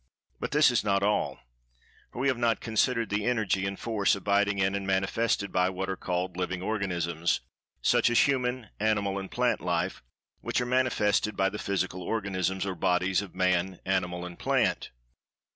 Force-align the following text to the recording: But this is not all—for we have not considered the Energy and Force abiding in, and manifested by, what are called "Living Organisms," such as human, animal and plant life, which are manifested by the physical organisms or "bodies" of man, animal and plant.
But 0.39 0.49
this 0.49 0.71
is 0.71 0.83
not 0.83 1.03
all—for 1.03 2.17
we 2.19 2.27
have 2.27 2.37
not 2.39 2.59
considered 2.59 3.11
the 3.11 3.25
Energy 3.25 3.67
and 3.67 3.79
Force 3.79 4.15
abiding 4.15 4.57
in, 4.57 4.73
and 4.73 4.87
manifested 4.87 5.51
by, 5.51 5.69
what 5.69 5.89
are 5.91 5.95
called 5.95 6.35
"Living 6.35 6.63
Organisms," 6.63 7.41
such 7.83 8.09
as 8.09 8.21
human, 8.21 8.69
animal 8.79 9.19
and 9.19 9.29
plant 9.29 9.61
life, 9.61 10.01
which 10.39 10.59
are 10.59 10.65
manifested 10.65 11.37
by 11.37 11.49
the 11.49 11.59
physical 11.59 12.01
organisms 12.01 12.65
or 12.65 12.73
"bodies" 12.73 13.21
of 13.21 13.35
man, 13.35 13.79
animal 13.85 14.25
and 14.25 14.39
plant. 14.39 14.89